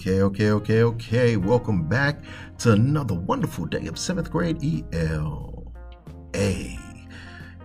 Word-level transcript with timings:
Okay, 0.00 0.22
okay, 0.22 0.50
okay, 0.52 0.82
okay. 0.82 1.36
Welcome 1.36 1.86
back 1.86 2.24
to 2.60 2.72
another 2.72 3.12
wonderful 3.12 3.66
day 3.66 3.86
of 3.86 3.98
seventh 3.98 4.30
grade 4.30 4.56
ELA. 4.64 5.58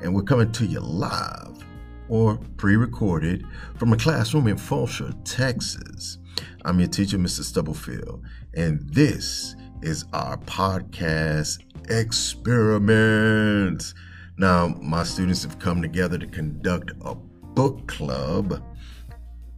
And 0.02 0.14
we're 0.14 0.24
coming 0.24 0.52
to 0.52 0.66
you 0.66 0.82
live 0.82 1.66
or 2.10 2.38
pre 2.58 2.76
recorded 2.76 3.46
from 3.78 3.94
a 3.94 3.98
classroom 3.98 4.50
in 4.50 4.58
Fulshear, 4.58 5.16
Texas. 5.24 6.18
I'm 6.66 6.78
your 6.78 6.90
teacher, 6.90 7.18
Mr. 7.18 7.42
Stubblefield, 7.42 8.26
and 8.54 8.82
this 8.90 9.56
is 9.82 10.04
our 10.12 10.36
podcast 10.40 11.60
experiment. 11.90 13.94
Now, 14.38 14.76
my 14.82 15.04
students 15.04 15.44
have 15.44 15.58
come 15.60 15.82
together 15.82 16.18
to 16.18 16.28
conduct 16.28 16.92
a 17.00 17.16
book 17.16 17.88
club, 17.88 18.62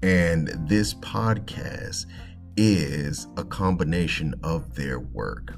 and 0.03 0.49
this 0.69 0.93
podcast 0.93 2.05
is 2.57 3.27
a 3.37 3.43
combination 3.43 4.33
of 4.43 4.75
their 4.75 4.99
work. 4.99 5.55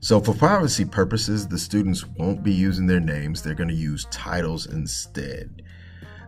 So, 0.00 0.20
for 0.20 0.34
privacy 0.34 0.84
purposes, 0.84 1.46
the 1.46 1.58
students 1.58 2.04
won't 2.04 2.42
be 2.42 2.52
using 2.52 2.88
their 2.88 3.00
names, 3.00 3.40
they're 3.40 3.54
going 3.54 3.68
to 3.68 3.74
use 3.74 4.06
titles 4.10 4.66
instead. 4.66 5.62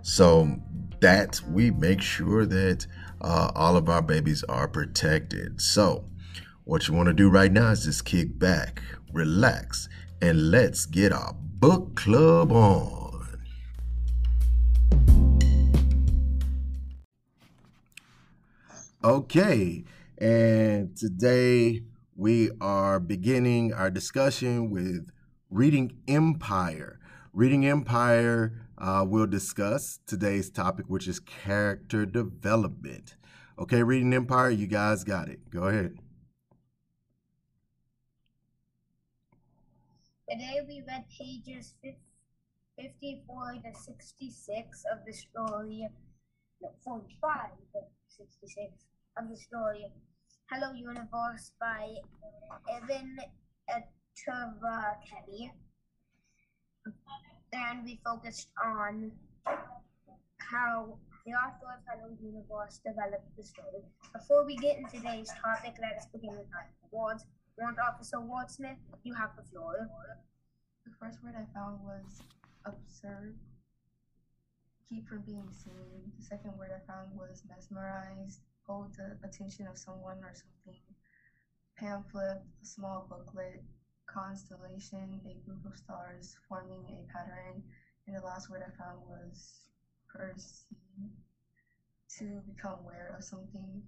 So, 0.03 0.61
that 1.01 1.41
we 1.51 1.73
make 1.73 2.01
sure 2.01 2.47
that 2.47 2.87
uh, 3.21 3.51
all 3.55 3.77
of 3.77 3.89
our 3.89 4.01
babies 4.01 4.45
are 4.45 4.69
protected. 4.69 5.61
So, 5.61 6.09
what 6.63 6.87
you 6.87 6.95
want 6.95 7.09
to 7.09 7.13
do 7.13 7.29
right 7.29 7.51
now 7.51 7.71
is 7.71 7.85
just 7.85 8.05
kick 8.05 8.39
back, 8.39 8.81
relax, 9.13 9.89
and 10.23 10.51
let's 10.51 10.87
get 10.87 11.13
our 11.13 11.35
book 11.35 11.97
club 11.97 12.53
on. 12.53 13.05
Okay, 19.03 19.85
and 20.25 20.97
today 20.97 21.83
we 22.17 22.51
are 22.59 22.99
beginning 22.99 23.75
our 23.75 23.91
discussion 23.91 24.71
with 24.71 25.11
Reading 25.51 25.99
Empire. 26.09 26.99
Reading 27.35 27.67
Empire, 27.67 28.67
uh, 28.79 29.05
we'll 29.07 29.27
discuss 29.27 30.01
today's 30.07 30.49
topic, 30.49 30.87
which 30.89 31.07
is 31.07 31.21
character 31.21 32.07
development. 32.07 33.17
Okay, 33.59 33.83
Reading 33.83 34.15
Empire, 34.15 34.49
you 34.49 34.67
guys 34.67 35.05
got 35.05 35.29
it. 35.29 35.51
Go 35.51 35.65
ahead. 35.65 35.99
Today 40.31 40.61
we 40.67 40.83
read 40.89 41.05
pages 41.11 41.75
54 42.81 43.57
to 43.63 43.79
66 43.79 44.85
of 44.91 45.05
the 45.05 45.13
story, 45.13 45.87
no, 46.63 46.71
45 46.83 47.51
to 47.75 47.81
66 48.09 48.73
of 49.19 49.29
the 49.29 49.37
story 49.37 49.85
Hello 50.53 50.73
Universe 50.73 51.53
by 51.59 51.89
Evan 52.69 53.17
Etravakeli. 53.67 55.51
And 57.55 57.83
we 57.83 57.99
focused 58.05 58.51
on 58.63 59.11
how 60.37 60.99
the 61.25 61.33
author 61.33 61.73
of 61.73 61.81
Hello 61.89 62.15
Universe 62.21 62.79
developed 62.85 63.35
the 63.39 63.43
story. 63.43 63.89
Before 64.13 64.45
we 64.45 64.57
get 64.57 64.77
into 64.77 64.99
today's 64.99 65.33
topic, 65.43 65.77
let 65.81 65.97
us 65.97 66.07
begin 66.13 66.37
with 66.37 66.53
our 66.53 66.69
awards. 66.93 67.25
Warrant 67.57 67.79
Officer 67.79 68.19
Wordsmith, 68.19 68.77
you 69.03 69.15
have 69.15 69.31
the 69.37 69.49
floor. 69.49 69.89
The 70.85 70.93
first 71.01 71.25
word 71.25 71.35
I 71.41 71.47
found 71.55 71.81
was 71.83 72.21
absurd. 72.67 73.35
Keep 74.91 75.09
from 75.09 75.23
being 75.23 75.49
seen. 75.51 76.13
The 76.19 76.25
second 76.25 76.59
word 76.59 76.71
I 76.71 76.85
found 76.87 77.17
was 77.17 77.43
mesmerized 77.49 78.41
hold 78.67 78.95
the 78.97 79.17
attention 79.27 79.67
of 79.67 79.79
someone 79.79 80.19
or 80.19 80.33
something. 80.35 80.81
Pamphlet, 81.77 82.43
a 82.63 82.67
small 82.67 83.07
booklet, 83.09 83.63
constellation, 84.07 85.21
a 85.27 85.35
group 85.47 85.65
of 85.67 85.77
stars 85.77 86.37
forming 86.49 86.85
a 86.89 87.13
pattern. 87.13 87.63
And 88.07 88.17
the 88.17 88.21
last 88.21 88.51
word 88.51 88.63
I 88.63 88.71
found 88.77 89.01
was 89.09 89.61
perceive, 90.09 90.77
to 92.19 92.41
become 92.47 92.79
aware 92.81 93.15
of 93.19 93.25
something. 93.25 93.83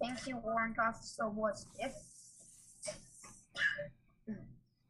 Thank 0.00 0.26
you, 0.26 0.36
Warrant 0.38 0.78
Officer 0.78 1.28
What's 1.28 1.66
this? 1.80 1.94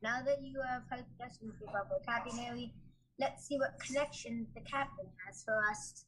Now 0.03 0.21
that 0.22 0.43
you 0.43 0.60
have 0.60 0.83
helped 0.91 1.21
us 1.25 1.38
improve 1.41 1.71
our 1.71 1.87
vocabulary, 1.88 2.72
Let's 3.19 3.47
see 3.47 3.59
what 3.59 3.79
connection 3.79 4.47
the 4.55 4.61
captain 4.61 5.07
has 5.27 5.45
for 5.45 5.63
us. 5.71 6.05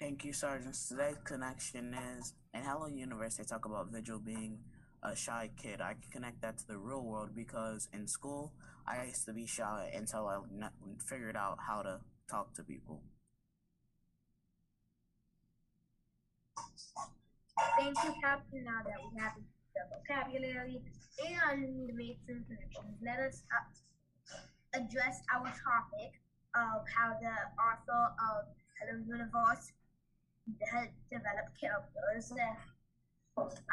Thank 0.00 0.24
you, 0.24 0.32
Sergeant. 0.32 0.74
Today's 0.74 1.16
connection 1.24 1.94
is 1.94 2.34
in 2.52 2.62
Hello 2.64 2.88
Universe. 2.88 3.36
They 3.36 3.44
talk 3.44 3.64
about 3.64 3.92
Virgil 3.92 4.18
being 4.18 4.58
a 5.02 5.14
shy 5.14 5.50
kid. 5.56 5.80
I 5.80 5.94
can 5.94 6.10
connect 6.10 6.42
that 6.42 6.58
to 6.58 6.66
the 6.66 6.76
real 6.76 7.04
world 7.04 7.30
because 7.36 7.88
in 7.92 8.08
school 8.08 8.52
I 8.86 9.04
used 9.04 9.24
to 9.26 9.32
be 9.32 9.46
shy 9.46 9.92
until 9.94 10.26
I 10.26 10.40
figured 11.08 11.36
out 11.36 11.58
how 11.68 11.82
to 11.82 12.00
talk 12.28 12.52
to 12.54 12.64
people. 12.64 13.00
Thank 17.78 17.96
you, 18.02 18.14
Captain. 18.20 18.64
Now 18.64 18.82
that 18.84 18.98
we 18.98 19.20
have 19.20 19.32
the 19.74 19.82
vocabulary 19.94 20.82
and 21.50 21.86
made 21.94 22.18
some 22.26 22.44
connections, 22.48 22.98
let 23.04 23.20
us 23.20 23.44
uh, 23.54 23.91
addressed 24.74 25.22
our 25.34 25.46
topic 25.46 26.12
of 26.54 26.84
how 26.88 27.16
the 27.20 27.36
author 27.60 28.04
of 28.32 28.46
Hello 28.78 28.98
Universe 29.06 29.72
helped 30.72 30.92
develop 31.10 31.46
characters. 31.60 32.32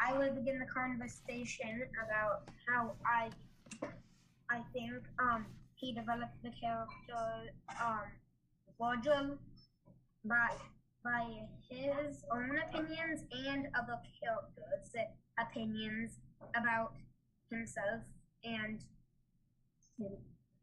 I 0.00 0.16
will 0.16 0.32
begin 0.32 0.58
the 0.58 0.66
conversation 0.66 1.82
about 2.04 2.48
how 2.66 2.92
I 3.04 3.30
I 4.50 4.62
think 4.72 5.02
um 5.18 5.46
he 5.74 5.92
developed 5.92 6.42
the 6.42 6.50
character 6.50 7.52
um 7.80 8.06
Virgil 8.80 9.38
by 10.24 10.50
by 11.04 11.24
his 11.68 12.24
own 12.32 12.58
opinions 12.68 13.24
and 13.46 13.68
other 13.78 13.98
characters' 14.20 14.94
opinions 15.38 16.18
about 16.54 16.94
himself 17.50 18.02
and 18.44 18.84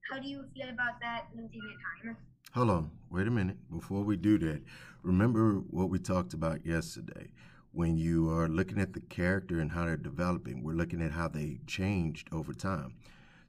how 0.09 0.19
do 0.19 0.27
you 0.27 0.45
feel 0.55 0.69
about 0.69 0.99
that 1.01 1.27
losing 1.35 1.61
your 1.61 2.13
time? 2.13 2.17
Hold 2.53 2.69
on, 2.69 2.91
wait 3.11 3.27
a 3.27 3.31
minute. 3.31 3.57
Before 3.71 4.03
we 4.03 4.15
do 4.15 4.37
that, 4.39 4.61
remember 5.03 5.55
what 5.69 5.89
we 5.89 5.99
talked 5.99 6.33
about 6.33 6.65
yesterday. 6.65 7.27
When 7.73 7.97
you 7.97 8.29
are 8.31 8.47
looking 8.47 8.79
at 8.79 8.93
the 8.93 9.01
character 9.01 9.59
and 9.59 9.71
how 9.71 9.85
they're 9.85 9.97
developing, 9.97 10.63
we're 10.63 10.73
looking 10.73 11.01
at 11.01 11.11
how 11.11 11.27
they 11.27 11.59
changed 11.67 12.29
over 12.31 12.53
time. 12.53 12.95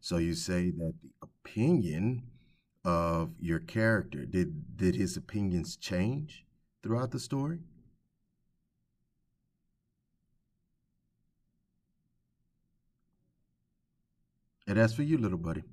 So 0.01 0.19
you 0.19 0.35
say 0.35 0.71
that 0.71 0.93
the 1.03 1.11
opinion 1.23 2.23
of 2.85 3.31
your 3.41 3.61
character 3.61 4.25
did 4.25 4.77
did 4.77 4.95
his 4.97 5.17
opinions 5.17 5.77
change 5.77 6.45
throughout 6.83 7.11
the 7.11 7.19
story? 7.19 7.61
And 14.67 14.77
that's 14.77 14.93
for 14.93 15.03
you, 15.03 15.19
little 15.19 15.39
buddy. 15.39 15.65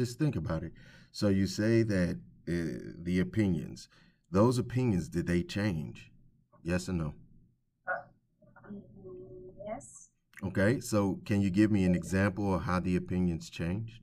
Just 0.00 0.18
think 0.18 0.34
about 0.34 0.62
it. 0.62 0.72
So 1.12 1.28
you 1.28 1.46
say 1.46 1.82
that 1.82 2.16
uh, 2.48 2.92
the 3.02 3.20
opinions, 3.20 3.86
those 4.30 4.56
opinions, 4.56 5.10
did 5.10 5.26
they 5.26 5.42
change? 5.42 6.10
Yes 6.62 6.88
or 6.88 6.94
no? 6.94 7.12
Uh, 7.86 7.92
yes. 9.66 10.08
Okay, 10.42 10.80
so 10.80 11.20
can 11.26 11.42
you 11.42 11.50
give 11.50 11.70
me 11.70 11.84
an 11.84 11.94
example 11.94 12.54
of 12.54 12.62
how 12.62 12.80
the 12.80 12.96
opinions 12.96 13.50
changed? 13.50 14.00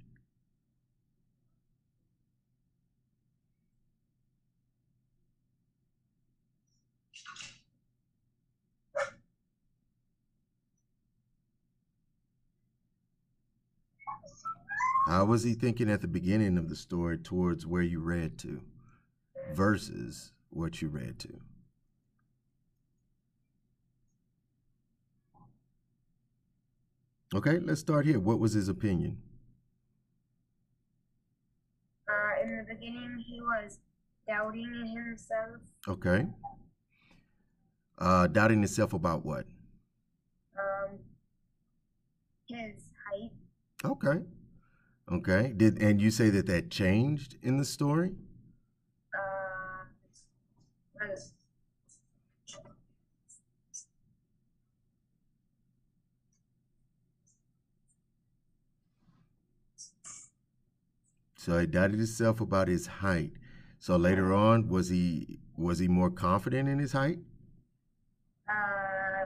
How 15.08 15.24
was 15.24 15.44
he 15.44 15.54
thinking 15.54 15.90
at 15.90 16.02
the 16.02 16.08
beginning 16.08 16.58
of 16.58 16.68
the 16.68 16.76
story 16.76 17.18
towards 17.18 17.66
where 17.66 17.82
you 17.82 18.02
read 18.02 18.38
to 18.40 18.60
versus 19.54 20.34
what 20.50 20.82
you 20.82 20.90
read 20.90 21.18
to? 21.20 21.40
Okay, 27.34 27.60
let's 27.60 27.80
start 27.80 28.06
here. 28.06 28.20
What 28.20 28.40
was 28.40 28.52
his 28.52 28.68
opinion? 28.68 29.18
Uh, 32.10 32.44
in 32.44 32.58
the 32.58 32.64
beginning, 32.74 33.24
he 33.26 33.40
was 33.40 33.80
doubting 34.28 34.94
himself. 34.94 35.62
Okay. 35.88 36.26
Uh, 37.98 38.28
doubting 38.28 38.60
himself 38.60 38.92
about 38.92 39.26
what? 39.26 39.46
Um, 40.58 41.00
his 42.50 42.76
height. 43.10 43.32
Okay. 43.86 44.20
Okay. 45.12 45.54
Did 45.56 45.82
and 45.82 46.02
you 46.02 46.10
say 46.12 46.30
that 46.30 46.46
that 46.48 46.70
changed 46.72 47.36
in 47.42 47.58
the 47.58 47.66
story? 47.66 48.16
Uh, 49.14 49.86
So 61.38 61.58
he 61.58 61.66
doubted 61.66 61.96
himself 62.00 62.42
about 62.42 62.68
his 62.68 62.86
height. 62.88 63.32
So 63.80 63.96
later 63.96 64.34
on, 64.34 64.68
was 64.68 64.90
he 64.90 65.40
was 65.56 65.80
he 65.80 65.88
more 65.88 66.10
confident 66.12 66.68
in 66.68 66.80
his 66.80 66.92
height? 66.92 67.20
uh, 68.50 69.26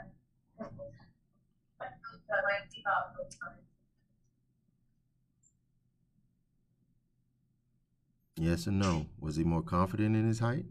Yes 8.41 8.67
or 8.67 8.71
no? 8.71 9.05
Was 9.19 9.35
he 9.35 9.43
more 9.43 9.61
confident 9.61 10.15
in 10.15 10.25
his 10.25 10.39
height? 10.39 10.65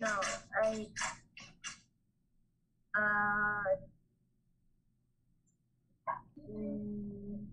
no, 0.00 0.20
I, 0.62 0.86
uh, 2.96 3.64
mm, 6.48 7.44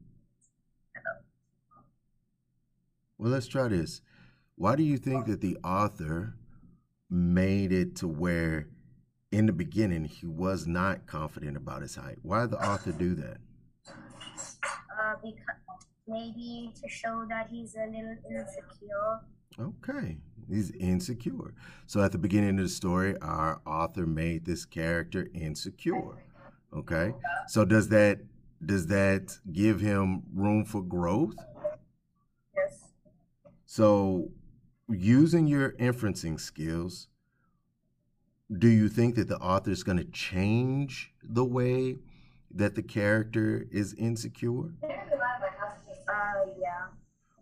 Well, 3.17 3.31
let's 3.31 3.47
try 3.47 3.67
this. 3.69 4.01
Why 4.53 4.75
do 4.75 4.83
you 4.83 4.99
think 4.99 5.25
that 5.25 5.41
the 5.41 5.57
author 5.63 6.35
made 7.09 7.71
it 7.71 7.95
to 7.95 8.07
where 8.07 8.67
in 9.31 9.47
the 9.47 9.53
beginning 9.53 10.05
he 10.05 10.27
was 10.27 10.67
not 10.67 11.07
confident 11.07 11.57
about 11.57 11.81
his 11.81 11.95
height? 11.95 12.19
Why 12.21 12.41
did 12.41 12.51
the 12.51 12.63
author 12.63 12.91
do 12.91 13.15
that? 13.15 13.37
uh, 15.01 15.15
because 15.23 15.60
maybe 16.07 16.71
to 16.81 16.89
show 16.89 17.25
that 17.29 17.49
he's 17.49 17.75
a 17.75 17.85
little 17.85 18.17
insecure. 18.29 19.19
Okay, 19.59 20.17
he's 20.49 20.71
insecure. 20.71 21.53
So 21.85 22.01
at 22.01 22.11
the 22.11 22.17
beginning 22.17 22.57
of 22.57 22.63
the 22.63 22.69
story, 22.69 23.15
our 23.21 23.61
author 23.65 24.05
made 24.05 24.45
this 24.45 24.65
character 24.65 25.27
insecure. 25.33 26.23
Okay, 26.73 27.13
so 27.47 27.65
does 27.65 27.89
that 27.89 28.19
does 28.65 28.87
that 28.87 29.39
give 29.51 29.81
him 29.81 30.23
room 30.33 30.63
for 30.65 30.81
growth? 30.81 31.35
Yes. 32.55 32.91
So 33.65 34.29
using 34.87 35.47
your 35.47 35.71
inferencing 35.73 36.39
skills, 36.39 37.07
do 38.57 38.67
you 38.67 38.87
think 38.87 39.15
that 39.15 39.27
the 39.27 39.37
author 39.37 39.71
is 39.71 39.83
going 39.83 39.97
to 39.97 40.05
change 40.05 41.13
the 41.23 41.45
way 41.45 41.97
that 42.55 42.75
the 42.75 42.83
character 42.83 43.67
is 43.71 43.93
insecure? 43.93 44.73
Uh, 44.83 46.45
yeah. 46.59 46.87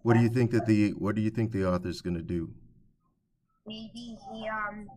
What 0.03 0.13
do 0.15 0.21
you 0.21 0.29
think 0.29 0.51
that 0.51 0.65
the 0.65 0.91
what 0.91 1.15
do 1.15 1.21
you 1.21 1.29
think 1.29 1.51
the 1.51 1.65
author 1.67 1.89
is 1.89 2.01
going 2.01 2.15
to 2.15 2.21
do? 2.21 2.53
Maybe 3.65 4.17
he, 4.31 4.47
um, 4.49 4.87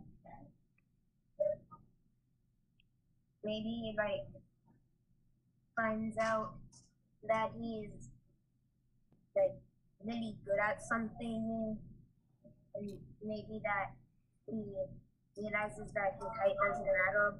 maybe 3.45 3.69
he, 3.69 3.95
like, 3.97 4.27
finds 5.77 6.17
out 6.19 6.55
that 7.29 7.51
he's, 7.59 8.09
like, 9.37 9.55
really 10.05 10.37
good 10.47 10.59
at 10.59 10.81
something, 10.83 11.77
and 12.75 12.99
maybe 13.23 13.61
that 13.65 13.93
he 14.47 14.63
realizes 15.37 15.93
that 15.93 16.15
his 16.19 16.29
height 16.39 16.57
doesn't 16.69 16.87
matter. 16.87 17.35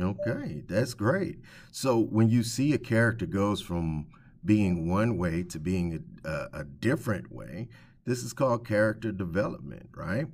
Okay, 0.00 0.62
that's 0.68 0.94
great. 0.94 1.38
So 1.72 1.98
when 1.98 2.28
you 2.28 2.42
see 2.42 2.72
a 2.72 2.78
character 2.78 3.26
goes 3.26 3.60
from 3.60 4.06
being 4.44 4.88
one 4.88 5.18
way 5.18 5.42
to 5.42 5.58
being 5.58 6.04
a, 6.24 6.46
a, 6.52 6.64
different 6.64 7.32
way, 7.32 7.68
this 8.04 8.22
is 8.22 8.32
called 8.32 8.66
character 8.66 9.10
development, 9.10 9.88
right? 9.94 10.26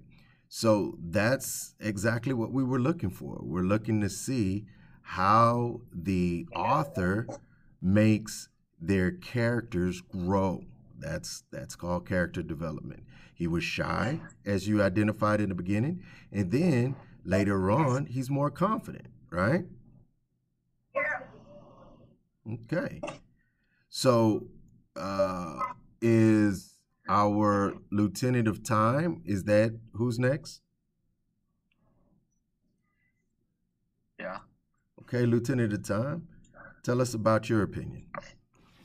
So 0.49 0.99
that's 1.01 1.75
exactly 1.81 2.35
what 2.35 2.53
we 2.53 2.63
were 2.63 2.79
looking 2.79 3.11
for. 3.11 3.41
We're 3.43 3.63
looking 3.63 4.03
to 4.03 4.11
see 4.11 4.67
how 5.03 5.81
the 5.93 6.47
author 6.55 7.27
makes 7.81 8.49
their 8.81 9.13
characters 9.13 10.01
grow. 10.01 10.65
That's 10.99 11.43
that's 11.51 11.75
called 11.75 12.07
character 12.07 12.43
development. 12.43 13.05
He 13.35 13.47
was 13.47 13.65
shy, 13.65 14.21
as 14.47 14.69
you 14.69 14.83
identified 14.83 15.41
in 15.41 15.49
the 15.49 15.55
beginning, 15.55 16.03
and 16.31 16.51
then 16.53 16.95
later 17.25 17.71
on, 17.71 18.07
he's 18.07 18.31
more 18.31 18.51
confident, 18.51 19.07
right? 19.31 19.65
Okay. 22.51 23.01
So, 23.89 24.49
uh, 24.97 25.59
is 26.01 26.79
our 27.09 27.75
lieutenant 27.91 28.49
of 28.49 28.63
time? 28.63 29.23
Is 29.25 29.45
that 29.45 29.79
who's 29.95 30.19
next? 30.19 30.61
Yeah. 34.19 34.39
Okay, 35.03 35.27
lieutenant 35.27 35.73
of 35.73 35.83
time. 35.83 36.29
Tell 36.83 37.01
us 37.01 37.15
about 37.15 37.49
your 37.49 37.63
opinion. 37.63 38.07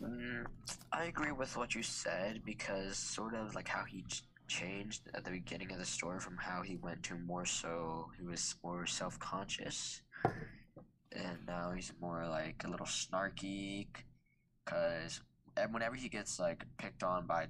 Mm, 0.02 0.46
I 0.94 1.04
agree 1.06 1.32
with 1.32 1.58
what 1.58 1.76
you 1.76 1.84
said 1.84 2.42
because 2.46 2.98
sort 2.98 3.36
of 3.36 3.56
like 3.56 3.68
how 3.68 3.84
he 3.84 4.04
ch- 4.04 4.24
changed 4.50 5.04
at 5.14 5.24
the 5.24 5.32
beginning 5.32 5.72
of 5.72 5.78
the 5.78 5.86
story 5.86 6.20
from 6.20 6.36
how 6.38 6.62
he 6.62 6.76
went 6.76 7.04
to 7.04 7.16
more 7.16 7.46
so 7.46 8.08
he 8.20 8.26
was 8.26 8.56
more 8.64 8.86
self-conscious 8.86 10.02
and 11.12 11.38
now 11.48 11.72
he's 11.76 11.94
more 12.02 12.28
like 12.28 12.62
a 12.66 12.70
little 12.70 12.86
snarky 12.86 13.88
because 14.66 15.22
whenever 15.72 15.96
he 15.96 16.10
gets 16.10 16.40
like 16.40 16.66
picked 16.78 17.04
on 17.04 17.26
by 17.26 17.48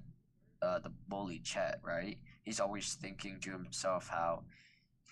uh, 0.61 0.79
the 0.79 0.91
bully 1.07 1.39
Chet, 1.43 1.79
right? 1.83 2.17
He's 2.43 2.59
always 2.59 2.93
thinking 2.93 3.39
to 3.41 3.51
himself 3.51 4.09
how 4.09 4.43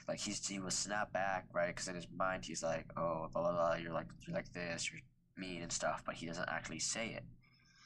like 0.07 0.19
he's 0.19 0.45
he 0.45 0.59
will 0.59 0.71
snap 0.71 1.11
back, 1.13 1.45
right? 1.53 1.67
Because 1.67 1.87
in 1.87 1.95
his 1.95 2.07
mind 2.15 2.45
he's 2.45 2.63
like, 2.63 2.85
oh, 2.97 3.27
blah 3.33 3.41
blah 3.41 3.51
blah, 3.51 3.75
you're 3.75 3.93
like 3.93 4.07
you're 4.25 4.35
like 4.35 4.51
this, 4.53 4.89
you're 4.91 5.01
mean 5.37 5.61
and 5.61 5.71
stuff, 5.71 6.03
but 6.05 6.15
he 6.15 6.25
doesn't 6.25 6.49
actually 6.49 6.79
say 6.79 7.09
it. 7.09 7.23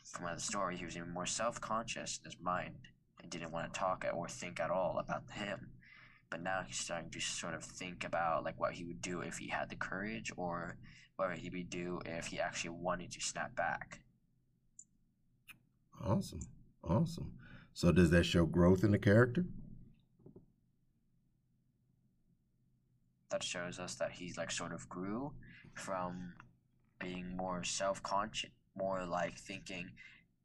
From 0.06 0.33
the 0.33 0.42
story, 0.42 0.75
he 0.75 0.86
was 0.86 0.98
even 0.98 1.13
more 1.13 1.25
self-conscious 1.25 2.19
in 2.24 2.31
his 2.31 2.39
mind 2.42 2.75
and 3.22 3.30
didn't 3.30 3.51
want 3.51 3.72
to 3.72 3.80
talk 3.80 4.06
or 4.13 4.28
think 4.28 4.60
at 4.60 4.72
all 4.72 4.98
about 5.00 5.24
him. 5.32 5.70
But 6.30 6.42
now 6.42 6.63
he's 6.66 6.78
starting 6.78 7.12
to 7.12 7.20
sort 7.20 7.54
of 7.54 7.63
think 7.63 8.04
about 8.04 8.44
like 8.44 8.60
what 8.60 8.74
he 8.74 8.86
would 8.86 9.01
do 9.01 9.22
if 9.22 9.38
he 9.38 9.50
had 9.50 9.70
the 9.70 9.75
courage, 9.75 10.32
or 10.38 10.78
what 11.18 11.38
he 11.38 11.50
would 11.50 11.70
do 11.70 12.00
if 12.06 12.28
he 12.28 12.40
actually 12.40 12.72
wanted 12.72 13.12
to 13.12 13.22
snap 13.22 13.56
back. 13.56 14.00
Awesome. 16.04 16.40
Awesome. 16.84 17.34
So, 17.74 17.92
does 17.92 18.10
that 18.10 18.25
show 18.25 18.46
growth 18.46 18.84
in 18.84 18.92
the 18.92 19.00
character? 19.00 19.46
That 23.30 23.44
shows 23.44 23.80
us 23.80 23.96
that 23.96 24.12
he 24.12 24.34
like 24.38 24.51
sort 24.51 24.74
of 24.74 24.90
grew 24.90 25.34
from 25.74 26.34
being 27.00 27.36
more 27.36 27.63
self-conscious, 27.63 28.50
more 28.75 29.06
like 29.06 29.38
thinking 29.38 29.92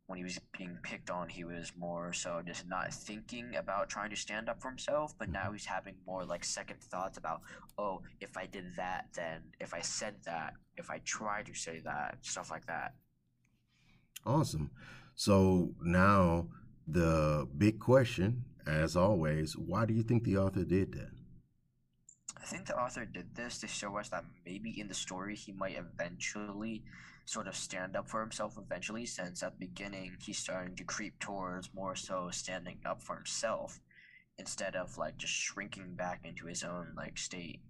when 0.06 0.18
he 0.18 0.24
was 0.24 0.38
being 0.56 0.78
picked 0.82 1.10
on, 1.10 1.28
he 1.28 1.44
was 1.44 1.72
more 1.76 2.12
so 2.12 2.40
just 2.46 2.68
not 2.68 2.92
thinking 2.94 3.56
about 3.56 3.88
trying 3.88 4.10
to 4.10 4.16
stand 4.16 4.48
up 4.48 4.60
for 4.60 4.68
himself, 4.68 5.14
but 5.18 5.28
now 5.28 5.44
mm-hmm. 5.44 5.54
he's 5.54 5.64
having 5.64 5.94
more 6.06 6.24
like 6.24 6.44
second 6.44 6.80
thoughts 6.80 7.18
about, 7.18 7.40
oh, 7.76 8.02
if 8.20 8.36
I 8.36 8.46
did 8.46 8.76
that, 8.76 9.08
then 9.14 9.42
if 9.60 9.74
I 9.74 9.80
said 9.80 10.14
that, 10.24 10.54
if 10.76 10.90
I 10.90 10.98
tried 10.98 11.46
to 11.46 11.54
say 11.54 11.80
that, 11.84 12.18
stuff 12.22 12.50
like 12.50 12.66
that. 12.66 12.94
Awesome. 14.24 14.70
So, 15.14 15.70
now 15.82 16.48
the 16.86 17.48
big 17.56 17.80
question, 17.80 18.44
as 18.66 18.96
always, 18.96 19.56
why 19.56 19.86
do 19.86 19.94
you 19.94 20.02
think 20.02 20.24
the 20.24 20.36
author 20.36 20.64
did 20.64 20.92
that? 20.92 21.15
I 22.46 22.48
think 22.48 22.66
the 22.66 22.78
author 22.78 23.04
did 23.04 23.34
this 23.34 23.58
to 23.58 23.66
show 23.66 23.98
us 23.98 24.08
that 24.10 24.24
maybe 24.44 24.78
in 24.78 24.86
the 24.86 24.94
story 24.94 25.34
he 25.34 25.50
might 25.50 25.76
eventually 25.76 26.84
sort 27.24 27.48
of 27.48 27.56
stand 27.56 27.96
up 27.96 28.08
for 28.08 28.20
himself 28.20 28.56
eventually, 28.56 29.04
since 29.04 29.42
at 29.42 29.58
the 29.58 29.66
beginning 29.66 30.16
he's 30.24 30.38
starting 30.38 30.76
to 30.76 30.84
creep 30.84 31.18
towards 31.18 31.74
more 31.74 31.96
so 31.96 32.28
standing 32.30 32.78
up 32.86 33.02
for 33.02 33.16
himself 33.16 33.80
instead 34.38 34.76
of 34.76 34.96
like 34.96 35.16
just 35.16 35.32
shrinking 35.32 35.96
back 35.96 36.20
into 36.22 36.46
his 36.46 36.62
own 36.62 36.92
like 36.96 37.18
state 37.18 37.62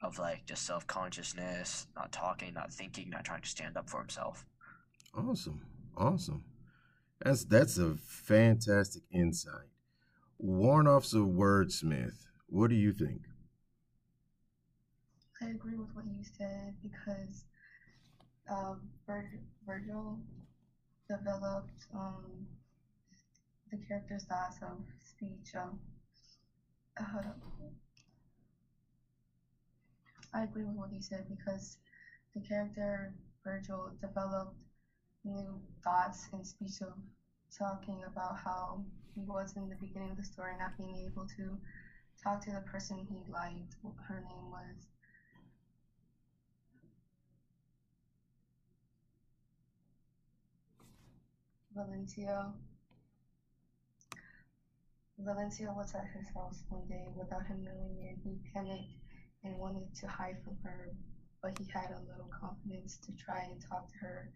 of 0.00 0.18
like 0.18 0.46
just 0.46 0.64
self 0.64 0.86
consciousness, 0.86 1.86
not 1.94 2.10
talking, 2.10 2.54
not 2.54 2.72
thinking, 2.72 3.10
not 3.10 3.26
trying 3.26 3.42
to 3.42 3.48
stand 3.48 3.76
up 3.76 3.90
for 3.90 4.00
himself. 4.00 4.46
Awesome. 5.14 5.60
Awesome. 5.98 6.44
That's 7.22 7.44
that's 7.44 7.76
a 7.76 7.96
fantastic 7.96 9.02
insight. 9.12 9.68
Warrant 10.38 10.88
Officer 10.88 11.18
Wordsmith, 11.18 12.24
what 12.46 12.70
do 12.70 12.76
you 12.76 12.94
think? 12.94 13.20
I 15.44 15.48
agree 15.48 15.76
with 15.76 15.94
what 15.94 16.06
you 16.06 16.24
said 16.38 16.74
because 16.82 17.44
Vir- 19.06 19.40
Virgil 19.66 20.18
developed 21.06 21.86
um, 21.94 22.46
the 23.70 23.76
character's 23.76 24.22
styles 24.22 24.54
of 24.62 24.78
speech. 25.04 25.54
Um, 25.54 25.78
uh. 26.98 27.22
I 30.32 30.44
agree 30.44 30.64
with 30.64 30.76
what 30.76 30.92
you 30.94 31.02
said 31.02 31.26
because 31.28 31.76
the 32.34 32.40
character 32.40 33.12
Virgil 33.44 33.90
developed 34.00 34.56
new 35.24 35.60
thoughts 35.82 36.28
and 36.32 36.46
speech 36.46 36.80
of 36.80 36.94
talking 37.56 38.02
about 38.06 38.38
how 38.38 38.82
he 39.14 39.20
was 39.24 39.56
in 39.56 39.68
the 39.68 39.76
beginning 39.76 40.12
of 40.12 40.16
the 40.16 40.24
story 40.24 40.52
not 40.58 40.78
being 40.78 40.96
able 41.04 41.26
to 41.36 41.58
talk 42.22 42.40
to 42.46 42.50
the 42.50 42.60
person 42.60 43.06
he 43.10 43.30
liked. 43.30 43.76
Her 44.08 44.24
name 44.26 44.50
was 44.50 44.93
Valencia. 51.74 52.52
Valencia 55.18 55.72
was 55.72 55.92
at 55.94 56.06
his 56.16 56.28
house 56.28 56.62
one 56.68 56.86
day 56.86 57.06
without 57.16 57.46
him 57.46 57.64
knowing 57.64 57.98
it. 58.00 58.16
He 58.22 58.38
panicked 58.52 58.94
and 59.42 59.58
wanted 59.58 59.92
to 59.96 60.06
hide 60.06 60.36
from 60.44 60.56
her, 60.62 60.94
but 61.42 61.58
he 61.58 61.66
had 61.72 61.90
a 61.90 62.00
little 62.08 62.30
confidence 62.40 62.98
to 63.04 63.12
try 63.16 63.48
and 63.50 63.60
talk 63.60 63.90
to 63.90 63.98
her, 63.98 64.30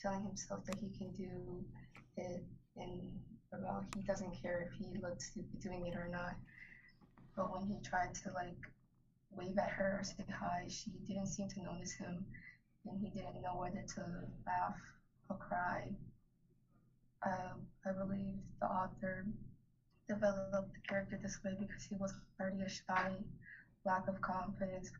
telling 0.00 0.24
himself 0.24 0.64
that 0.66 0.78
he 0.78 0.90
can 0.90 1.12
do 1.12 1.64
it 2.16 2.44
and 2.76 3.00
about 3.52 3.84
he 3.94 4.02
doesn't 4.02 4.40
care 4.42 4.68
if 4.68 4.78
he 4.78 4.98
looks 5.00 5.30
stupid 5.30 5.60
doing 5.60 5.86
it 5.86 5.94
or 5.94 6.08
not. 6.08 6.34
But 7.36 7.52
when 7.52 7.66
he 7.66 7.80
tried 7.82 8.14
to 8.24 8.32
like 8.32 8.58
wave 9.30 9.58
at 9.58 9.70
her 9.70 9.98
or 10.00 10.04
say 10.04 10.24
hi, 10.28 10.66
she 10.68 10.90
didn't 11.06 11.26
seem 11.26 11.48
to 11.50 11.62
notice 11.62 11.92
him 11.92 12.26
and 12.86 13.00
he 13.00 13.10
didn't 13.10 13.42
know 13.42 13.56
whether 13.56 13.84
to 13.94 14.00
laugh 14.46 14.78
or 15.28 15.36
cry. 15.36 15.88
Um, 17.24 17.66
I 17.86 17.92
believe 17.92 18.34
the 18.60 18.66
author 18.66 19.26
developed 20.08 20.74
the 20.74 20.80
character 20.88 21.18
this 21.22 21.38
way 21.44 21.56
because 21.58 21.84
he 21.84 21.96
was 21.96 22.12
already 22.40 22.62
a 22.62 22.68
shy, 22.68 23.12
lack 23.84 24.08
of 24.08 24.20
confidence 24.20 24.90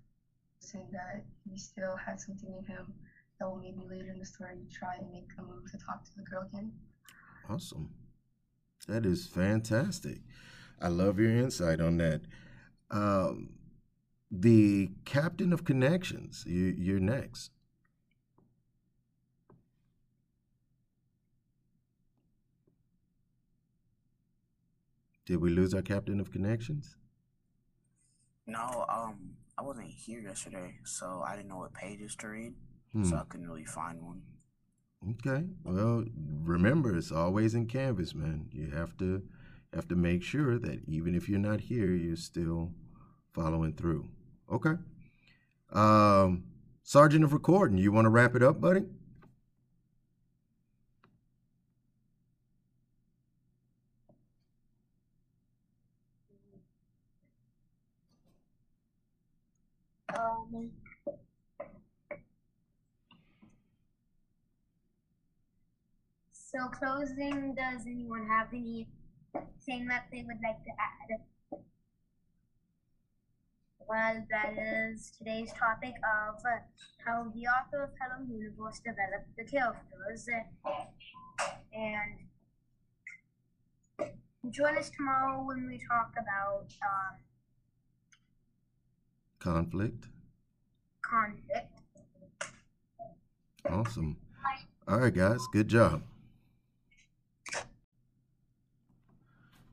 person 0.60 0.86
that 0.92 1.24
he 1.48 1.58
still 1.58 1.96
had 1.96 2.20
something 2.20 2.54
in 2.58 2.64
him 2.64 2.92
that 3.38 3.48
will 3.48 3.56
maybe 3.56 3.86
later 3.88 4.10
in 4.12 4.18
the 4.18 4.26
story 4.26 4.56
try 4.70 4.96
and 4.98 5.10
make 5.10 5.28
a 5.38 5.42
move 5.42 5.70
to 5.70 5.78
talk 5.78 6.04
to 6.04 6.10
the 6.16 6.22
girl 6.22 6.46
again. 6.52 6.72
Awesome. 7.48 7.90
That 8.86 9.06
is 9.06 9.26
fantastic. 9.26 10.20
I 10.80 10.88
love 10.88 11.18
your 11.18 11.30
insight 11.30 11.80
on 11.80 11.98
that. 11.98 12.22
Um, 12.90 13.50
the 14.30 14.90
captain 15.04 15.52
of 15.52 15.64
connections, 15.64 16.44
you, 16.46 16.74
you're 16.76 17.00
next. 17.00 17.50
Did 25.30 25.40
we 25.40 25.50
lose 25.50 25.74
our 25.74 25.82
captain 25.82 26.18
of 26.18 26.32
connections? 26.32 26.96
No, 28.48 28.84
um, 28.88 29.36
I 29.56 29.62
wasn't 29.62 29.86
here 29.86 30.18
yesterday, 30.18 30.74
so 30.84 31.22
I 31.24 31.36
didn't 31.36 31.50
know 31.50 31.58
what 31.58 31.72
pages 31.72 32.16
to 32.16 32.26
read, 32.26 32.54
Hmm. 32.92 33.04
so 33.04 33.14
I 33.14 33.22
couldn't 33.28 33.46
really 33.46 33.64
find 33.64 34.02
one. 34.02 34.22
Okay. 35.10 35.46
Well, 35.62 36.04
remember, 36.42 36.96
it's 36.96 37.12
always 37.12 37.54
in 37.54 37.66
Canvas, 37.68 38.12
man. 38.12 38.48
You 38.50 38.70
have 38.70 38.96
to 38.96 39.22
have 39.72 39.86
to 39.86 39.94
make 39.94 40.24
sure 40.24 40.58
that 40.58 40.82
even 40.88 41.14
if 41.14 41.28
you're 41.28 41.38
not 41.38 41.60
here, 41.60 41.92
you're 41.92 42.16
still 42.16 42.72
following 43.32 43.74
through. 43.74 44.08
Okay. 44.50 44.74
Um, 45.70 46.42
Sergeant 46.82 47.22
of 47.22 47.32
Recording, 47.32 47.78
you 47.78 47.92
want 47.92 48.06
to 48.06 48.10
wrap 48.10 48.34
it 48.34 48.42
up, 48.42 48.60
buddy? 48.60 48.82
Um, 60.52 60.70
so 66.32 66.58
closing, 66.68 67.54
does 67.54 67.86
anyone 67.86 68.26
have 68.26 68.48
any 68.52 68.88
thing 69.64 69.86
that 69.86 70.06
they 70.10 70.24
would 70.26 70.38
like 70.42 70.62
to 70.64 70.70
add? 70.70 71.20
Well, 73.88 74.24
that 74.30 74.54
is 74.56 75.12
today's 75.16 75.52
topic 75.52 75.94
of 76.04 76.40
how 77.04 77.30
the 77.34 77.46
author 77.46 77.82
of 77.84 77.90
Hello 78.00 78.24
Universe 78.28 78.80
developed 78.80 79.36
the 79.36 79.44
characters. 79.44 80.28
And 81.72 82.28
join 84.50 84.76
us 84.78 84.90
tomorrow 84.90 85.44
when 85.44 85.66
we 85.68 85.78
talk 85.78 86.12
about 86.18 86.66
um, 86.82 87.18
Conflict. 89.38 90.06
Awesome. 93.68 94.16
All 94.88 94.98
right, 94.98 95.14
guys, 95.14 95.40
good 95.52 95.68
job. 95.68 96.02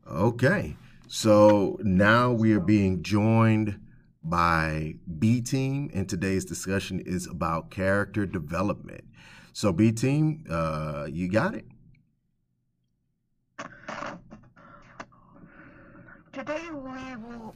Okay, 0.09 0.77
so 1.07 1.77
now 1.81 2.31
we 2.31 2.53
are 2.53 2.59
being 2.59 3.03
joined 3.03 3.79
by 4.23 4.95
B 5.19 5.41
Team, 5.41 5.89
and 5.93 6.07
today's 6.07 6.45
discussion 6.45 6.99
is 7.01 7.27
about 7.27 7.71
character 7.71 8.25
development. 8.25 9.03
So, 9.53 9.71
B 9.71 9.91
Team, 9.91 10.45
uh, 10.49 11.07
you 11.09 11.29
got 11.29 11.55
it. 11.55 11.65
Today 16.31 16.67
we 16.71 17.15
will. 17.15 17.55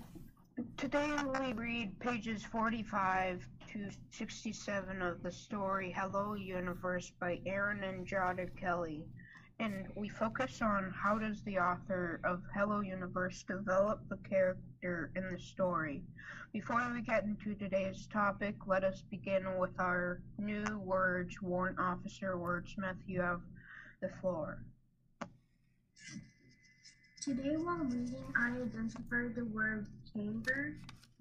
Today 0.78 1.12
we 1.40 1.54
read 1.54 2.00
pages 2.00 2.44
forty-five 2.44 3.48
267 3.72 5.02
of 5.02 5.24
the 5.24 5.32
story 5.32 5.96
Hello 5.98 6.34
Universe 6.34 7.14
by 7.22 7.40
Erin 7.46 7.86
Entrada 7.86 8.46
Kelly. 8.60 9.06
And 9.60 9.88
we 9.96 10.10
focus 10.10 10.62
on 10.62 10.94
how 10.94 11.18
does 11.18 11.42
the 11.44 11.58
author 11.58 12.20
of 12.26 12.42
Hello 12.54 12.82
Universe 12.82 13.46
develop 13.48 14.02
the 14.10 14.18
character 14.28 15.12
in 15.16 15.32
the 15.32 15.40
story. 15.40 16.04
Before 16.52 16.86
we 16.94 17.02
get 17.02 17.24
into 17.24 17.56
today's 17.56 18.08
topic, 18.12 18.56
let 18.68 18.84
us 18.84 19.04
begin 19.10 19.58
with 19.58 19.80
our 19.80 20.22
new 20.38 20.66
words. 20.80 21.42
Warrant 21.42 21.80
Officer 21.80 22.36
Wordsmith, 22.36 22.98
you 23.08 23.22
have 23.22 23.40
the 24.02 24.10
floor. 24.20 24.66
Today, 27.22 27.56
while 27.56 27.86
reading, 27.86 28.34
I 28.36 28.50
identified 28.50 29.36
the 29.36 29.46
word 29.46 29.88
chamber 30.14 30.76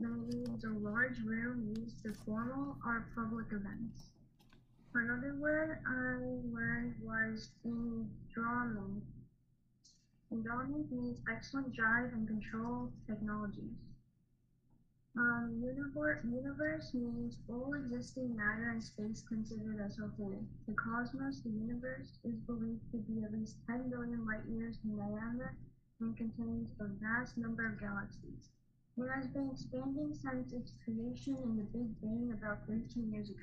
means 0.09 0.65
a 0.65 0.69
large 0.69 1.19
room 1.25 1.75
used 1.77 2.01
for 2.01 2.15
formal 2.25 2.77
or 2.87 3.07
public 3.15 3.47
events. 3.53 4.11
Another 4.95 5.37
word 5.39 5.79
I 5.87 6.25
learned 6.53 6.95
was 7.03 7.51
endowment. 7.65 9.05
Endowment 10.33 10.91
means 10.91 11.21
excellent 11.31 11.75
drive 11.75 12.13
and 12.13 12.27
control 12.27 12.91
technologies. 13.07 13.77
Um, 15.17 15.61
universe, 15.63 16.25
universe 16.25 16.95
means 16.95 17.37
all 17.49 17.75
existing 17.75 18.37
matter 18.37 18.71
and 18.71 18.83
space 18.83 19.23
considered 19.29 19.81
as 19.85 19.99
a 19.99 20.09
whole. 20.17 20.43
The 20.67 20.75
cosmos, 20.75 21.43
the 21.43 21.51
universe, 21.51 22.19
is 22.25 22.39
believed 22.47 22.91
to 22.93 22.99
be 22.99 23.23
at 23.25 23.33
least 23.33 23.57
10 23.67 23.91
billion 23.91 24.25
light 24.25 24.47
years 24.49 24.77
in 24.85 24.97
diameter 24.97 25.57
and 26.01 26.17
contains 26.17 26.71
a 26.81 26.85
vast 27.03 27.37
number 27.37 27.67
of 27.67 27.81
galaxies. 27.81 28.51
It 29.01 29.09
has 29.15 29.29
been 29.29 29.49
expanding 29.51 30.13
since 30.13 30.53
its 30.53 30.73
creation 30.85 31.35
in 31.43 31.57
the 31.57 31.63
Big 31.63 31.89
Bang 32.03 32.37
about 32.37 32.67
13 32.69 33.11
years 33.11 33.31
ago. 33.31 33.39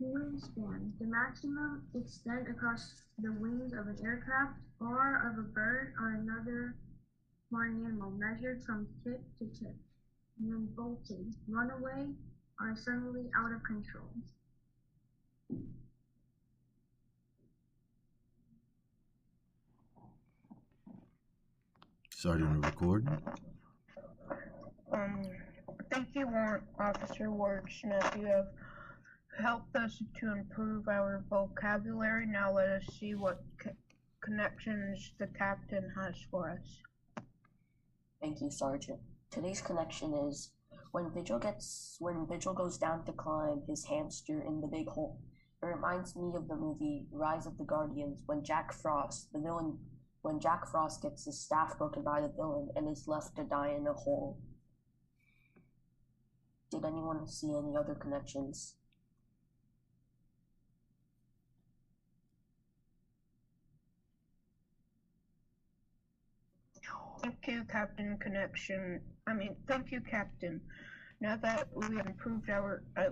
Wingspan, 0.00 0.92
the 0.98 1.04
maximum 1.04 1.82
extent 1.94 2.48
across 2.48 3.02
the 3.18 3.30
wings 3.30 3.74
of 3.74 3.88
an 3.88 3.98
aircraft 4.02 4.54
or 4.80 5.28
of 5.28 5.38
a 5.38 5.42
bird 5.42 5.92
or 6.00 6.12
another 6.12 6.74
flying 7.50 7.84
animal 7.84 8.10
measured 8.10 8.64
from 8.64 8.88
tip 9.04 9.20
to 9.38 9.44
tip. 9.44 9.76
Then 10.40 10.66
bolted, 10.74 11.34
runaway, 11.46 12.08
are 12.58 12.74
suddenly 12.74 13.30
out 13.36 13.52
of 13.52 13.62
control. 13.62 14.08
Sergeant 22.08 22.62
to 22.62 22.68
Recording. 22.68 23.51
Um, 24.92 25.22
thank 25.90 26.08
you, 26.14 26.26
Warrant 26.26 26.64
Officer 26.78 27.28
Wordsmith. 27.28 28.20
You 28.20 28.26
have 28.26 28.48
helped 29.40 29.74
us 29.74 30.02
to 30.20 30.32
improve 30.32 30.86
our 30.86 31.24
vocabulary. 31.30 32.26
Now 32.26 32.52
let 32.52 32.68
us 32.68 32.84
see 33.00 33.14
what 33.14 33.40
co- 33.58 33.70
connections 34.22 35.12
the 35.18 35.28
captain 35.28 35.90
has 35.98 36.14
for 36.30 36.50
us. 36.50 37.24
Thank 38.20 38.42
you, 38.42 38.50
Sergeant. 38.50 39.00
Today's 39.30 39.62
connection 39.62 40.12
is 40.12 40.50
when 40.90 41.10
Virgil 41.10 41.38
gets 41.38 41.96
when 41.98 42.26
Virgil 42.26 42.52
goes 42.52 42.76
down 42.76 43.06
to 43.06 43.12
climb 43.12 43.62
his 43.66 43.86
hamster 43.86 44.42
in 44.46 44.60
the 44.60 44.66
big 44.66 44.88
hole. 44.88 45.18
It 45.62 45.66
reminds 45.66 46.16
me 46.16 46.32
of 46.36 46.48
the 46.48 46.56
movie 46.56 47.06
Rise 47.10 47.46
of 47.46 47.56
the 47.56 47.64
Guardians 47.64 48.24
when 48.26 48.44
Jack 48.44 48.74
Frost, 48.74 49.32
the 49.32 49.38
villain, 49.38 49.78
when 50.20 50.38
Jack 50.38 50.66
Frost 50.70 51.00
gets 51.00 51.24
his 51.24 51.40
staff 51.40 51.78
broken 51.78 52.02
by 52.02 52.20
the 52.20 52.28
villain 52.36 52.68
and 52.76 52.90
is 52.90 53.08
left 53.08 53.36
to 53.36 53.44
die 53.44 53.74
in 53.74 53.86
a 53.86 53.94
hole. 53.94 54.38
Did 56.72 56.86
anyone 56.86 57.26
see 57.26 57.54
any 57.54 57.76
other 57.76 57.94
connections? 57.94 58.76
Thank 67.22 67.46
you, 67.46 67.64
Captain 67.70 68.16
Connection. 68.18 69.02
I 69.26 69.34
mean, 69.34 69.54
thank 69.68 69.92
you, 69.92 70.00
Captain. 70.00 70.62
Now 71.20 71.36
that 71.36 71.68
we 71.74 71.94
have 71.96 72.06
improved 72.06 72.48
our. 72.48 72.82
Uh, 72.96 73.10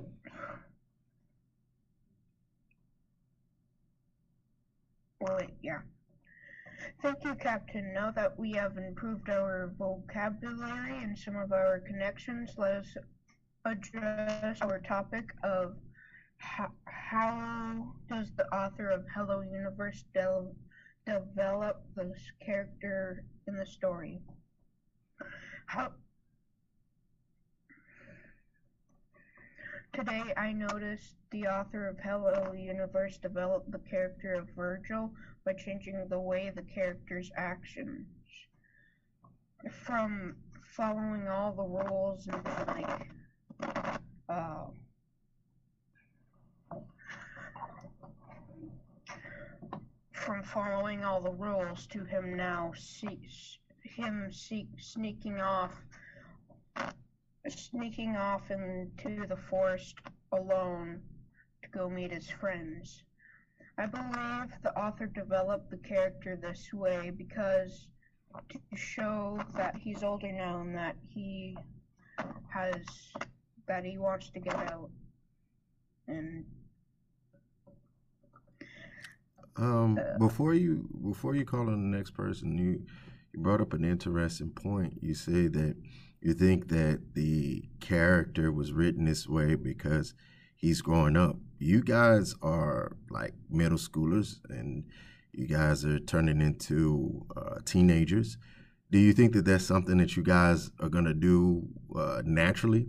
well, 5.21 5.39
yeah. 5.63 5.81
Thank 7.03 7.25
you, 7.25 7.35
Captain. 7.35 7.93
Now 7.93 8.11
that 8.13 8.39
we 8.39 8.53
have 8.53 8.79
improved 8.79 9.29
our 9.29 9.71
vocabulary 9.79 11.03
and 11.03 11.19
some 11.19 11.37
of 11.37 11.53
our 11.53 11.81
connections, 11.81 12.53
let 12.57 12.73
us 12.79 12.97
address 13.65 14.61
our 14.63 14.79
topic 14.81 15.31
of 15.43 15.77
how, 16.39 16.71
how 16.85 17.95
does 18.09 18.33
the 18.37 18.47
author 18.55 18.89
of 18.89 19.05
Hello 19.15 19.43
Universe 19.43 20.05
de- 20.15 20.47
develop 21.07 21.83
this 21.97 22.31
character 22.45 23.25
in 23.47 23.57
the 23.57 23.67
story? 23.67 24.21
How 25.67 25.93
Today 29.93 30.33
I 30.37 30.53
noticed 30.53 31.17
the 31.33 31.49
author 31.49 31.89
of 31.89 31.99
Hello 31.99 32.53
Universe 32.53 33.19
developed 33.19 33.73
the 33.73 33.81
character 33.81 34.35
of 34.35 34.49
Virgil 34.57 35.13
by 35.45 35.53
changing 35.53 36.07
the 36.09 36.21
way 36.21 36.53
the 36.55 36.63
character's 36.63 37.31
actions 37.37 38.07
from 39.85 40.37
following 40.77 41.27
all 41.29 41.53
the 41.53 41.63
rules 41.63 42.29
and 42.29 42.45
like 42.69 43.11
uh, 44.29 44.67
following 50.43 51.05
all 51.05 51.21
the 51.21 51.31
rules 51.31 51.87
to 51.87 52.05
him 52.05 52.37
now 52.37 52.73
see, 52.77 53.19
him 53.83 54.33
see, 54.33 54.69
sneaking 54.79 55.41
off 55.41 55.73
sneaking 57.49 58.17
off 58.17 58.51
into 58.51 59.27
the 59.27 59.37
forest 59.49 59.95
alone 60.33 61.01
to 61.63 61.69
go 61.71 61.89
meet 61.89 62.13
his 62.13 62.29
friends. 62.29 63.03
I 63.79 63.87
believe 63.87 64.53
the 64.63 64.77
author 64.79 65.07
developed 65.07 65.71
the 65.71 65.79
character 65.79 66.37
this 66.37 66.73
way 66.73 67.11
because 67.11 67.89
to 68.51 68.59
show 68.77 69.41
that 69.57 69.77
he's 69.77 70.03
older 70.03 70.31
now 70.31 70.61
and 70.61 70.75
that 70.77 70.97
he 71.09 71.57
has 72.49 72.77
that 73.67 73.85
he 73.85 73.99
wants 73.99 74.31
to 74.31 74.41
get 74.41 74.55
out 74.55 74.91
and 76.07 76.45
um 79.57 79.99
before 80.19 80.55
you 80.55 80.89
before 81.07 81.35
you 81.35 81.45
call 81.45 81.69
on 81.69 81.91
the 81.91 81.97
next 81.97 82.13
person 82.13 82.57
you 82.57 82.83
you 83.33 83.41
brought 83.41 83.61
up 83.61 83.73
an 83.73 83.85
interesting 83.85 84.51
point 84.51 84.95
you 85.01 85.15
say 85.15 85.47
that 85.47 85.77
you 86.21 86.35
think 86.35 86.69
that 86.69 87.15
the 87.15 87.65
character 87.81 88.53
was 88.53 88.73
written 88.73 89.07
this 89.07 89.27
way 89.27 89.55
because 89.55 90.15
he's 90.55 90.83
growing 90.83 91.17
up. 91.17 91.37
You 91.59 91.83
guys 91.83 92.35
are 92.43 92.97
like 93.09 93.35
middle 93.49 93.79
schoolers 93.79 94.41
and 94.51 94.85
you 95.33 95.47
guys 95.47 95.85
are 95.85 95.99
turning 95.99 96.41
into 96.41 97.25
uh, 97.37 97.57
teenagers. 97.65 98.37
Do 98.91 98.99
you 98.99 99.13
think 99.13 99.33
that 99.33 99.47
that's 99.47 99.65
something 99.65 99.97
that 99.99 100.17
you 100.17 100.23
guys 100.23 100.71
are 100.81 100.89
going 100.89 101.05
to 101.05 101.15
do 101.15 101.69
uh, 101.97 102.23
naturally? 102.25 102.87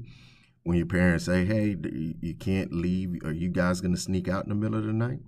When 0.64 0.78
your 0.78 0.88
parents 0.88 1.26
say, 1.26 1.46
hey, 1.46 1.76
you 2.22 2.36
can't 2.36 2.72
leave, 2.74 3.24
are 3.24 3.32
you 3.32 3.50
guys 3.50 3.82
going 3.82 3.96
to 3.96 4.00
sneak 4.00 4.28
out 4.28 4.44
in 4.44 4.50
the 4.50 4.56
middle 4.56 4.78
of 4.78 4.86
the 4.86 4.94
night? 4.94 5.20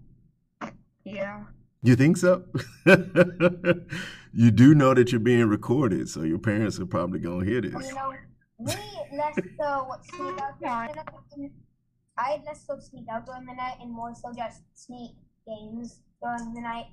Yeah. 1.03 1.43
You 1.81 1.95
think 1.95 2.17
so? 2.17 2.45
you 2.85 4.51
do 4.51 4.73
know 4.73 4.93
that 4.93 5.11
you're 5.11 5.19
being 5.19 5.47
recorded, 5.47 6.09
so 6.09 6.23
your 6.23 6.39
parents 6.39 6.79
are 6.79 6.85
probably 6.85 7.19
gonna 7.19 7.45
hear 7.45 7.61
this. 7.61 7.73
You 7.73 7.95
know, 7.95 8.13
we 8.57 8.73
less 9.11 9.35
so 9.57 9.91
sneak 10.15 10.41
out 10.41 10.59
during 10.59 11.51
I 12.17 12.41
less 12.45 12.65
so 12.65 12.79
sneak 12.79 13.05
out 13.11 13.25
during 13.25 13.45
the 13.45 13.53
night 13.53 13.77
and 13.81 13.91
more 13.91 14.13
so 14.13 14.31
just 14.35 14.61
sneak 14.75 15.11
games 15.45 15.99
during 16.21 16.53
the 16.53 16.61
night. 16.61 16.85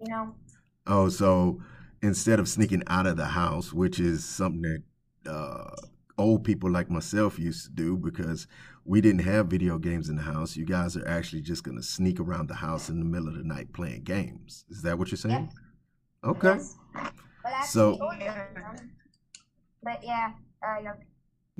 You 0.00 0.10
know. 0.10 0.34
Oh, 0.86 1.08
so 1.08 1.60
instead 2.02 2.40
of 2.40 2.48
sneaking 2.48 2.82
out 2.88 3.06
of 3.06 3.16
the 3.16 3.26
house, 3.26 3.72
which 3.72 4.00
is 4.00 4.24
something 4.24 4.82
that 5.24 5.30
uh, 5.30 5.74
old 6.18 6.44
people 6.44 6.70
like 6.70 6.90
myself 6.90 7.38
used 7.38 7.64
to 7.66 7.70
do 7.72 7.96
because 7.96 8.46
we 8.84 9.00
didn't 9.00 9.22
have 9.24 9.46
video 9.46 9.78
games 9.78 10.08
in 10.08 10.16
the 10.16 10.22
house. 10.22 10.56
You 10.56 10.64
guys 10.66 10.96
are 10.96 11.06
actually 11.08 11.42
just 11.42 11.64
going 11.64 11.76
to 11.76 11.82
sneak 11.82 12.20
around 12.20 12.48
the 12.48 12.54
house 12.54 12.88
in 12.88 12.98
the 12.98 13.04
middle 13.04 13.28
of 13.28 13.34
the 13.34 13.42
night 13.44 13.72
playing 13.72 14.02
games. 14.04 14.64
Is 14.70 14.82
that 14.82 14.98
what 14.98 15.10
you're 15.10 15.16
saying? 15.18 15.50
Yes. 15.50 15.56
Okay. 16.24 16.48
Yes. 16.48 16.76
But 17.42 17.62
So- 17.66 17.98
but 19.82 20.02
yeah, 20.02 20.32
uh, 20.62 20.76
yeah. 20.82 20.94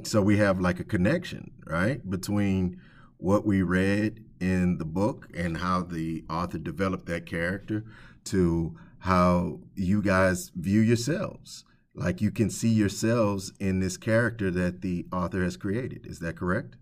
So 0.02 0.22
we 0.22 0.38
have 0.38 0.60
like 0.60 0.80
a 0.80 0.84
connection, 0.84 1.52
right, 1.66 2.08
between 2.08 2.80
what 3.18 3.46
we 3.46 3.62
read 3.62 4.24
in 4.40 4.78
the 4.78 4.84
book 4.84 5.28
and 5.34 5.58
how 5.58 5.82
the 5.82 6.24
author 6.28 6.58
developed 6.58 7.06
that 7.06 7.26
character 7.26 7.84
to 8.24 8.74
how 8.98 9.60
you 9.74 10.02
guys 10.02 10.50
view 10.56 10.80
yourselves. 10.80 11.64
Like 11.94 12.20
you 12.20 12.32
can 12.32 12.50
see 12.50 12.70
yourselves 12.70 13.52
in 13.60 13.78
this 13.78 13.96
character 13.96 14.50
that 14.50 14.80
the 14.80 15.06
author 15.12 15.44
has 15.44 15.56
created. 15.56 16.06
Is 16.06 16.18
that 16.18 16.36
correct? 16.36 16.76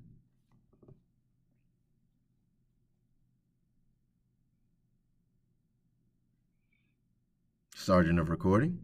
Sergeant 7.75 8.19
of 8.19 8.31
Recording? 8.31 8.79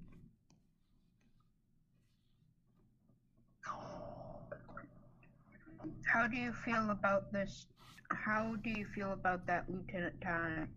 How 6.04 6.26
do 6.26 6.36
you 6.36 6.52
feel 6.64 6.90
about 6.90 7.32
this? 7.32 7.66
How 8.10 8.56
do 8.56 8.70
you 8.70 8.86
feel 8.94 9.12
about 9.12 9.46
that, 9.46 9.64
Lieutenant 9.70 10.20
Time? 10.20 10.68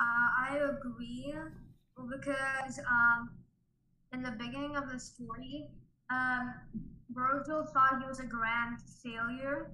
Uh, 0.00 0.28
I 0.50 0.58
agree 0.70 1.34
because 2.10 2.78
um, 2.88 3.30
in 4.12 4.22
the 4.22 4.32
beginning 4.32 4.76
of 4.76 4.90
the 4.90 4.98
story, 4.98 5.68
um, 6.10 6.54
Virgil 7.10 7.64
thought 7.72 8.00
he 8.02 8.08
was 8.08 8.20
a 8.20 8.26
grand 8.26 8.78
failure, 9.02 9.70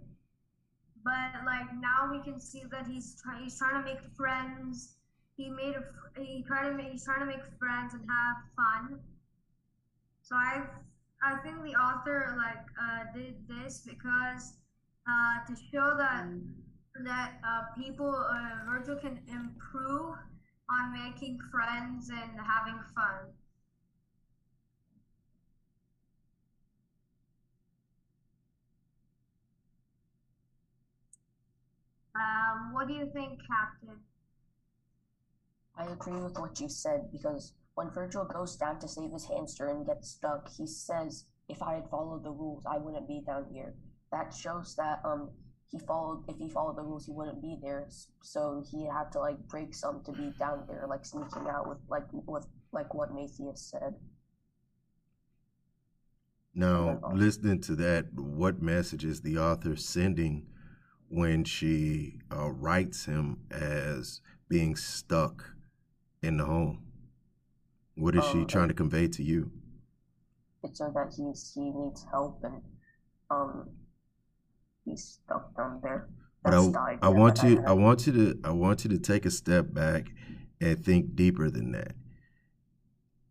but 1.05 1.45
like 1.45 1.67
now 1.75 2.09
we 2.11 2.21
can 2.23 2.41
see 2.41 2.63
that 2.71 2.87
he's 2.87 3.21
trying 3.23 3.43
he's 3.45 3.59
trying 3.59 3.83
to 3.83 3.85
make 3.89 4.01
friends. 4.17 4.95
He 5.37 5.49
made 5.51 5.75
a 5.77 5.85
he 6.21 6.43
tried 6.43 6.71
to 6.71 6.75
make 6.75 6.91
he's 6.93 7.05
trying 7.05 7.21
to 7.21 7.27
make 7.27 7.45
friends 7.59 7.95
and 7.95 8.03
have 8.09 8.37
fun. 8.57 9.01
So 10.23 10.35
I 10.37 10.63
I 11.23 11.37
think 11.39 11.63
the 11.63 11.75
author 11.75 12.35
like 12.37 12.65
uh, 12.81 13.13
did 13.15 13.47
this 13.49 13.81
because 13.87 14.55
uh, 15.09 15.45
to 15.47 15.55
show 15.71 15.95
that 15.97 16.27
that 17.03 17.33
uh, 17.45 17.63
people 17.77 18.15
uh, 18.15 18.65
Virgil 18.67 18.97
can 18.97 19.21
improve 19.27 20.15
on 20.71 20.93
making 20.93 21.39
friends 21.51 22.09
and 22.09 22.39
having 22.41 22.81
fun. 22.95 23.33
Um, 32.15 32.73
what 32.73 32.87
do 32.87 32.95
you 32.95 33.11
think, 33.13 33.41
Captain? 33.41 33.99
I 35.77 35.87
agree 35.87 36.21
with 36.21 36.39
what 36.39 36.61
you 36.61 36.69
said 36.69 37.11
because 37.11 37.53
when 37.75 37.91
Virgil 37.91 38.25
goes 38.25 38.57
down 38.57 38.79
to 38.79 38.87
save 38.87 39.11
his 39.11 39.27
hamster 39.27 39.67
and 39.67 39.85
gets 39.85 40.11
stuck, 40.11 40.49
he 40.49 40.65
says, 40.69 41.25
"If 41.49 41.61
I 41.61 41.75
had 41.75 41.91
followed 41.91 42.23
the 42.23 42.31
rules, 42.31 42.65
I 42.65 42.79
wouldn't 42.79 43.09
be 43.09 43.21
down 43.21 43.47
here." 43.53 43.75
That 44.13 44.33
shows 44.33 44.77
that 44.77 45.05
um 45.05 45.31
he 45.75 45.81
followed. 45.81 46.25
If 46.29 46.39
he 46.39 46.49
followed 46.49 46.77
the 46.79 46.83
rules, 46.85 47.07
he 47.07 47.13
wouldn't 47.13 47.43
be 47.43 47.59
there. 47.63 47.89
So 48.23 48.65
he 48.71 48.87
had 48.87 49.13
to 49.13 49.21
like 49.21 49.39
break 49.49 49.75
some 49.75 50.03
to 50.05 50.13
be 50.13 50.31
down 50.39 50.67
there, 50.69 50.87
like 50.89 51.05
sneaking 51.07 51.49
out 51.49 51.69
with 51.69 51.81
like 51.89 52.07
with 52.13 52.47
like 52.73 52.95
what 52.95 53.13
Matthias 53.15 53.61
said. 53.73 53.97
Now, 56.55 57.01
listening 57.13 57.61
to 57.63 57.77
that, 57.77 58.13
what 58.15 58.63
message 58.63 59.05
is 59.05 59.21
the 59.21 59.39
author 59.39 59.77
sending 59.77 60.47
when 61.09 61.45
she 61.45 62.21
uh, 62.33 62.51
writes 62.51 63.07
him 63.07 63.41
as 63.51 64.21
being 64.49 64.77
stuck 64.77 65.55
in 66.23 66.39
the 66.39 66.47
home? 66.47 66.85
What 67.97 68.15
is 68.15 68.25
she 68.25 68.45
Um, 68.45 68.47
trying 68.47 68.69
to 68.69 68.75
convey 68.75 69.09
to 69.09 69.23
you? 69.25 69.51
It's 70.65 70.79
so 70.79 70.91
that 70.91 71.15
he's 71.15 71.53
he 71.55 71.71
needs 71.71 72.05
help 72.11 72.43
and 72.43 72.63
um 73.31 73.71
he's 74.85 75.19
stuck 75.25 75.57
down 75.57 75.81
there. 75.83 76.09
But 76.43 76.55
I, 76.55 76.99
I 77.03 77.09
want 77.09 77.43
you. 77.43 77.63
I 77.67 77.73
want 77.73 78.07
you 78.07 78.13
to, 78.13 78.41
I 78.45 78.51
want 78.51 78.85
you 78.85 78.91
to 78.91 78.99
take 78.99 79.25
a 79.25 79.31
step 79.31 79.73
back 79.73 80.09
and 80.61 80.85
think 80.85 81.17
deeper 81.17 81.51
than 81.51 81.73
that. 81.73 81.95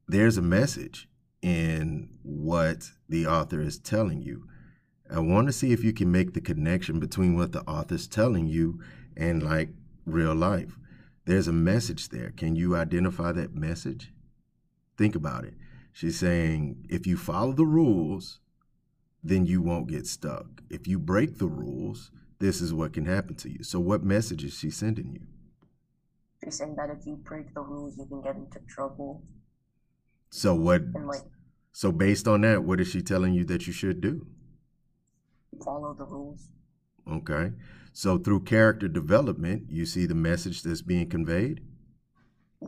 There's 0.07 0.37
a 0.37 0.41
message 0.41 1.07
in 1.41 2.09
what 2.23 2.89
the 3.07 3.27
author 3.27 3.61
is 3.61 3.77
telling 3.77 4.21
you. 4.21 4.47
I 5.13 5.19
want 5.19 5.47
to 5.47 5.53
see 5.53 5.71
if 5.71 5.83
you 5.83 5.93
can 5.93 6.11
make 6.11 6.33
the 6.33 6.41
connection 6.41 6.99
between 6.99 7.35
what 7.35 7.51
the 7.51 7.61
author's 7.61 8.07
telling 8.07 8.47
you 8.47 8.79
and 9.15 9.43
like 9.43 9.69
real 10.05 10.33
life. 10.33 10.77
There's 11.25 11.47
a 11.47 11.53
message 11.53 12.09
there. 12.09 12.31
Can 12.31 12.55
you 12.55 12.75
identify 12.75 13.31
that 13.33 13.53
message? 13.53 14.11
Think 14.97 15.15
about 15.15 15.45
it. 15.45 15.53
She's 15.91 16.19
saying 16.19 16.87
if 16.89 17.05
you 17.05 17.15
follow 17.15 17.53
the 17.53 17.65
rules, 17.65 18.39
then 19.23 19.45
you 19.45 19.61
won't 19.61 19.87
get 19.87 20.07
stuck. 20.07 20.61
If 20.69 20.87
you 20.87 20.99
break 20.99 21.37
the 21.37 21.47
rules, 21.47 22.11
this 22.39 22.61
is 22.61 22.73
what 22.73 22.93
can 22.93 23.05
happen 23.05 23.35
to 23.37 23.49
you. 23.49 23.63
So, 23.63 23.79
what 23.79 24.03
message 24.03 24.43
is 24.43 24.57
she 24.57 24.69
sending 24.69 25.11
you? 25.13 25.21
She's 26.43 26.57
saying 26.57 26.75
that 26.75 26.89
if 26.89 27.05
you 27.05 27.15
break 27.15 27.53
the 27.53 27.61
rules, 27.61 27.97
you 27.97 28.05
can 28.05 28.21
get 28.21 28.35
into 28.35 28.59
trouble. 28.67 29.23
So, 30.29 30.53
what? 30.55 30.81
And 30.81 31.07
like 31.07 31.21
So, 31.71 31.91
based 31.91 32.27
on 32.27 32.41
that, 32.41 32.63
what 32.63 32.81
is 32.81 32.87
she 32.89 33.01
telling 33.01 33.33
you 33.33 33.45
that 33.45 33.67
you 33.67 33.73
should 33.73 34.01
do? 34.01 34.27
follow 35.63 35.93
the 35.93 36.05
rules. 36.05 36.49
Okay. 37.09 37.51
So, 37.93 38.17
through 38.17 38.41
character 38.41 38.87
development, 38.87 39.65
you 39.69 39.85
see 39.85 40.05
the 40.05 40.15
message 40.15 40.63
that's 40.63 40.81
being 40.81 41.09
conveyed? 41.09 41.61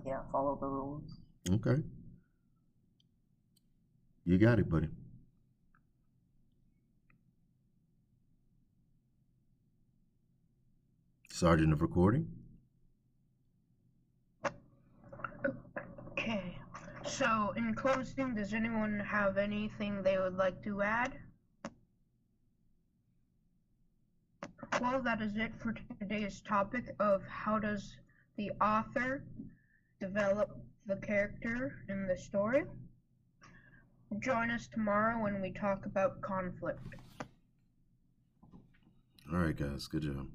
Yeah, 0.06 0.22
follow 0.32 0.58
the 0.60 0.68
rules. 0.68 1.20
Okay. 1.52 1.82
You 4.26 4.38
got 4.38 4.60
it, 4.60 4.70
buddy. 4.70 4.90
Sergeant 11.36 11.74
of 11.74 11.82
recording. 11.82 12.26
Okay. 16.12 16.58
So, 17.06 17.54
in 17.58 17.76
closing, 17.76 18.36
does 18.36 18.54
anyone 18.54 19.02
have 19.02 19.38
anything 19.38 20.02
they 20.02 20.18
would 20.18 20.38
like 20.38 20.64
to 20.64 20.82
add? 20.82 21.20
Well, 24.80 25.02
that 25.04 25.22
is 25.22 25.36
it 25.36 25.52
for 25.62 25.76
today's 26.00 26.40
topic 26.40 26.96
of 27.02 27.22
how 27.28 27.60
does 27.60 27.98
the 28.38 28.52
author 28.62 29.26
develop 30.00 30.56
the 30.86 30.96
character 30.96 31.84
in 31.90 32.08
the 32.08 32.16
story. 32.16 32.64
Join 34.20 34.52
us 34.52 34.70
tomorrow 34.70 35.22
when 35.22 35.42
we 35.42 35.52
talk 35.52 35.86
about 35.86 36.22
conflict. 36.22 36.96
All 39.34 39.40
right, 39.40 39.58
guys. 39.58 39.88
Good 39.88 40.04
job. 40.04 40.28